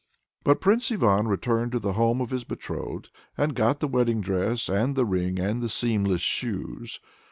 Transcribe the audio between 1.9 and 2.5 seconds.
home of his